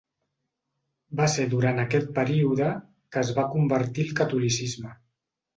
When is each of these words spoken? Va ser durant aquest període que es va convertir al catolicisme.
Va 1.19 1.27
ser 1.33 1.45
durant 1.51 1.83
aquest 1.83 2.09
període 2.17 2.71
que 3.15 3.23
es 3.25 3.33
va 3.41 3.47
convertir 3.55 4.07
al 4.09 4.19
catolicisme. 4.23 4.99